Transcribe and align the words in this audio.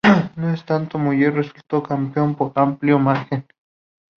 No 0.35 0.49
obstante, 0.49 0.97
Muller 0.97 1.31
resultó 1.31 1.83
campeón 1.83 2.33
por 2.33 2.51
amplio 2.55 2.97
margen. 2.97 3.45